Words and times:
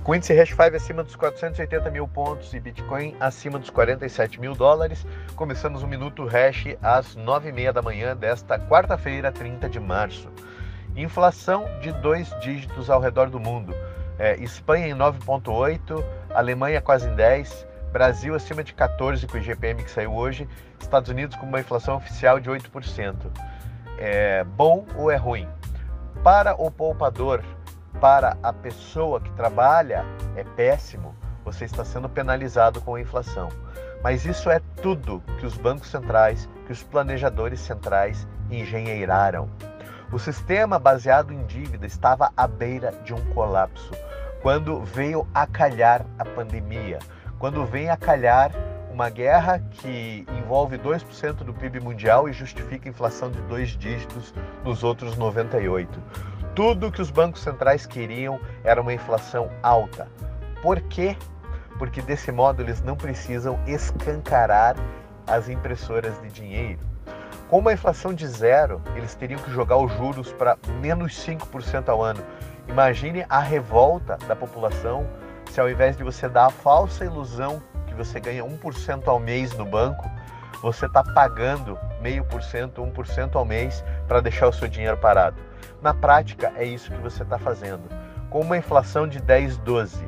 E 0.00 0.02
com 0.02 0.14
índice 0.14 0.32
Hash 0.32 0.48
5 0.48 0.76
acima 0.76 1.02
dos 1.02 1.14
480 1.14 1.90
mil 1.90 2.08
pontos 2.08 2.54
e 2.54 2.58
Bitcoin 2.58 3.14
acima 3.20 3.58
dos 3.58 3.68
47 3.68 4.40
mil 4.40 4.54
dólares, 4.54 5.06
começamos 5.36 5.82
o 5.82 5.86
Minuto 5.86 6.24
Hash 6.24 6.74
às 6.80 7.14
9h30 7.14 7.70
da 7.70 7.82
manhã 7.82 8.16
desta 8.16 8.58
quarta-feira, 8.58 9.30
30 9.30 9.68
de 9.68 9.78
março. 9.78 10.30
Inflação 10.96 11.66
de 11.82 11.92
dois 11.92 12.34
dígitos 12.40 12.88
ao 12.88 12.98
redor 12.98 13.28
do 13.28 13.38
mundo. 13.38 13.74
É, 14.18 14.42
Espanha 14.42 14.88
em 14.88 14.94
9,8, 14.94 16.02
Alemanha 16.30 16.80
quase 16.80 17.06
em 17.06 17.14
10, 17.14 17.66
Brasil 17.92 18.34
acima 18.34 18.64
de 18.64 18.72
14 18.72 19.26
com 19.26 19.36
o 19.36 19.38
IGPM 19.38 19.84
que 19.84 19.90
saiu 19.90 20.14
hoje, 20.14 20.48
Estados 20.80 21.10
Unidos 21.10 21.36
com 21.36 21.44
uma 21.44 21.60
inflação 21.60 21.96
oficial 21.96 22.40
de 22.40 22.50
8%. 22.50 23.16
É 23.98 24.44
bom 24.44 24.86
ou 24.96 25.10
é 25.10 25.16
ruim? 25.16 25.46
Para 26.24 26.54
o 26.54 26.70
poupador, 26.70 27.44
para 28.00 28.36
a 28.42 28.52
pessoa 28.52 29.20
que 29.20 29.30
trabalha, 29.32 30.04
é 30.36 30.44
péssimo. 30.44 31.14
Você 31.44 31.64
está 31.64 31.84
sendo 31.84 32.08
penalizado 32.08 32.80
com 32.80 32.94
a 32.94 33.00
inflação. 33.00 33.48
Mas 34.02 34.24
isso 34.24 34.50
é 34.50 34.60
tudo 34.82 35.22
que 35.38 35.46
os 35.46 35.56
bancos 35.56 35.90
centrais, 35.90 36.48
que 36.66 36.72
os 36.72 36.82
planejadores 36.82 37.60
centrais 37.60 38.26
engenheiraram. 38.50 39.48
O 40.12 40.18
sistema 40.18 40.78
baseado 40.78 41.32
em 41.32 41.44
dívida 41.46 41.86
estava 41.86 42.32
à 42.36 42.46
beira 42.46 42.92
de 43.04 43.14
um 43.14 43.24
colapso 43.32 43.92
quando 44.42 44.80
veio 44.80 45.26
a 45.34 45.46
calhar 45.46 46.04
a 46.18 46.24
pandemia 46.24 46.98
quando 47.40 47.64
vem 47.64 47.88
a 47.88 47.96
calhar 47.96 48.52
uma 48.92 49.08
guerra 49.08 49.60
que 49.70 50.26
envolve 50.38 50.76
2% 50.76 51.36
do 51.36 51.54
PIB 51.54 51.80
mundial 51.80 52.28
e 52.28 52.34
justifica 52.34 52.86
inflação 52.86 53.30
de 53.30 53.40
dois 53.42 53.70
dígitos 53.70 54.34
nos 54.62 54.84
outros 54.84 55.16
98. 55.16 55.98
Tudo 56.54 56.90
que 56.90 57.00
os 57.00 57.10
bancos 57.10 57.42
centrais 57.42 57.86
queriam 57.86 58.40
era 58.64 58.80
uma 58.80 58.92
inflação 58.92 59.50
alta. 59.62 60.08
Por 60.62 60.80
quê? 60.82 61.16
Porque 61.78 62.02
desse 62.02 62.32
modo 62.32 62.60
eles 62.60 62.82
não 62.82 62.96
precisam 62.96 63.58
escancarar 63.66 64.76
as 65.26 65.48
impressoras 65.48 66.20
de 66.20 66.28
dinheiro. 66.28 66.80
Com 67.48 67.58
uma 67.58 67.72
inflação 67.72 68.12
de 68.12 68.26
zero, 68.26 68.80
eles 68.94 69.14
teriam 69.14 69.40
que 69.40 69.50
jogar 69.50 69.76
os 69.76 69.92
juros 69.92 70.32
para 70.32 70.56
menos 70.80 71.14
5% 71.24 71.88
ao 71.88 72.02
ano. 72.02 72.22
Imagine 72.68 73.24
a 73.28 73.40
revolta 73.40 74.16
da 74.28 74.36
população 74.36 75.06
se 75.50 75.60
ao 75.60 75.68
invés 75.68 75.96
de 75.96 76.04
você 76.04 76.28
dar 76.28 76.46
a 76.46 76.50
falsa 76.50 77.04
ilusão 77.04 77.60
que 77.86 77.94
você 77.94 78.20
ganha 78.20 78.44
1% 78.44 79.08
ao 79.08 79.18
mês 79.18 79.52
no 79.56 79.64
banco, 79.64 80.08
você 80.62 80.86
está 80.86 81.02
pagando 81.02 81.76
meio 82.00 82.24
por 82.24 82.42
cento, 82.42 82.82
1% 82.82 83.34
ao 83.34 83.44
mês 83.44 83.84
para 84.06 84.20
deixar 84.20 84.46
o 84.46 84.52
seu 84.52 84.68
dinheiro 84.68 84.96
parado. 84.96 85.36
Na 85.82 85.94
prática, 85.94 86.52
é 86.56 86.64
isso 86.64 86.90
que 86.90 86.98
você 86.98 87.22
está 87.22 87.38
fazendo. 87.38 87.82
Com 88.28 88.40
uma 88.40 88.58
inflação 88.58 89.08
de 89.08 89.18
10, 89.18 89.56
12, 89.58 90.04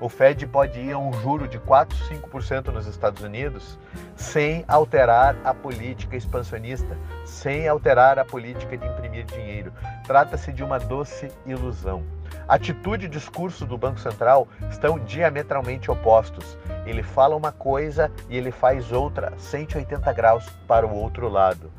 o 0.00 0.08
Fed 0.08 0.48
pode 0.48 0.80
ir 0.80 0.92
a 0.92 0.98
um 0.98 1.12
juro 1.12 1.46
de 1.46 1.60
4, 1.60 1.96
5% 2.08 2.72
nos 2.72 2.88
Estados 2.88 3.22
Unidos 3.22 3.78
sem 4.16 4.64
alterar 4.66 5.36
a 5.44 5.54
política 5.54 6.16
expansionista, 6.16 6.98
sem 7.24 7.68
alterar 7.68 8.18
a 8.18 8.24
política 8.24 8.76
de 8.76 8.84
imprimir 8.84 9.24
dinheiro. 9.26 9.72
Trata-se 10.04 10.52
de 10.52 10.64
uma 10.64 10.78
doce 10.78 11.30
ilusão. 11.46 12.02
Atitude 12.48 13.06
e 13.06 13.08
discurso 13.08 13.64
do 13.64 13.78
Banco 13.78 14.00
Central 14.00 14.48
estão 14.68 14.98
diametralmente 14.98 15.88
opostos. 15.88 16.58
Ele 16.84 17.04
fala 17.04 17.36
uma 17.36 17.52
coisa 17.52 18.10
e 18.28 18.36
ele 18.36 18.50
faz 18.50 18.90
outra, 18.90 19.32
180 19.38 20.12
graus 20.12 20.48
para 20.66 20.84
o 20.84 20.92
outro 20.92 21.28
lado. 21.28 21.70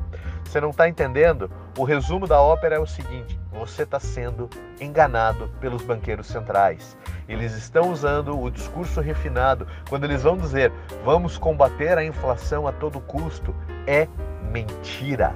Você 0.53 0.61
não 0.61 0.69
está 0.69 0.87
entendendo? 0.87 1.49
O 1.75 1.83
resumo 1.83 2.27
da 2.27 2.39
ópera 2.39 2.75
é 2.75 2.79
o 2.79 2.85
seguinte: 2.85 3.39
você 3.51 3.81
está 3.81 3.99
sendo 3.99 4.47
enganado 4.79 5.47
pelos 5.59 5.81
banqueiros 5.81 6.27
centrais. 6.27 6.95
Eles 7.27 7.53
estão 7.53 7.89
usando 7.89 8.39
o 8.39 8.51
discurso 8.51 9.01
refinado 9.01 9.65
quando 9.89 10.03
eles 10.03 10.21
vão 10.21 10.37
dizer 10.37 10.71
vamos 11.03 11.39
combater 11.39 11.97
a 11.97 12.05
inflação 12.05 12.67
a 12.67 12.71
todo 12.71 13.01
custo. 13.01 13.55
É 13.87 14.07
mentira. 14.51 15.33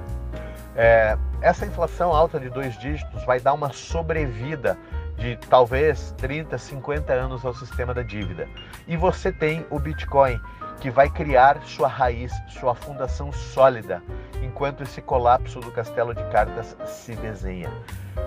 É, 0.76 1.18
essa 1.42 1.66
inflação 1.66 2.14
alta 2.14 2.40
de 2.40 2.52
dois 2.52 2.78
dígitos 2.78 3.26
vai 3.26 3.40
dar 3.40 3.54
uma 3.54 3.74
sobrevida 3.74 4.78
de 5.18 5.36
talvez 5.50 6.14
30, 6.20 6.60
50 6.60 7.12
anos 7.12 7.44
ao 7.44 7.56
sistema 7.56 7.92
da 7.92 8.04
dívida. 8.04 8.48
E 8.88 8.96
você 8.96 9.32
tem 9.32 9.66
o 9.72 9.80
Bitcoin, 9.80 10.40
que 10.80 10.92
vai 10.92 11.10
criar 11.10 11.60
sua 11.64 11.88
raiz, 11.88 12.32
sua 12.48 12.76
fundação 12.76 13.32
sólida, 13.32 14.04
enquanto 14.42 14.84
esse 14.84 15.02
colapso 15.02 15.60
do 15.60 15.72
castelo 15.72 16.14
de 16.14 16.24
cartas 16.26 16.76
se 16.86 17.16
desenha. 17.16 17.72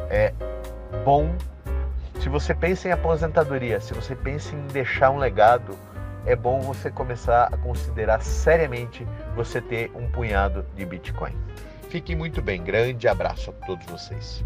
É 0.08 0.32
bom. 1.04 1.34
Se 2.20 2.28
você 2.28 2.54
pensa 2.54 2.88
em 2.88 2.92
aposentadoria, 2.92 3.80
se 3.80 3.94
você 3.94 4.14
pensa 4.14 4.54
em 4.54 4.66
deixar 4.68 5.10
um 5.10 5.18
legado, 5.18 5.76
é 6.26 6.36
bom 6.36 6.60
você 6.60 6.90
começar 6.90 7.48
a 7.52 7.56
considerar 7.56 8.20
seriamente 8.22 9.06
você 9.34 9.60
ter 9.60 9.90
um 9.94 10.10
punhado 10.10 10.64
de 10.76 10.84
Bitcoin. 10.84 11.34
Fiquem 11.88 12.14
muito 12.14 12.42
bem. 12.42 12.62
Grande 12.62 13.08
abraço 13.08 13.50
a 13.50 13.66
todos 13.66 13.86
vocês. 13.86 14.44